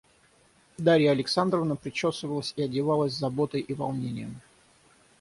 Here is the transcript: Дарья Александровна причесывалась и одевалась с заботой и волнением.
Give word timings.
Дарья 0.79 1.11
Александровна 1.11 1.75
причесывалась 1.75 2.53
и 2.55 2.63
одевалась 2.63 3.13
с 3.13 3.19
заботой 3.19 3.61
и 3.61 3.71
волнением. 3.75 4.41